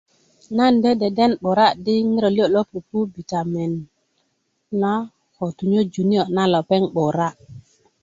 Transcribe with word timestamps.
nan 0.57 0.73
de 0.83 0.91
deden 1.01 1.31
'bura 1.37 1.67
di 1.83 1.93
ŋiro 2.11 2.29
liyo' 2.35 2.53
lo 2.55 2.61
pupu 2.71 2.99
bitamen 3.13 3.73
na 4.81 4.91
ko 5.35 5.43
tunyöju 5.57 6.01
niyo' 6.09 6.31
na 6.35 6.43
lepeŋ 6.53 6.83
'bura' 6.89 7.31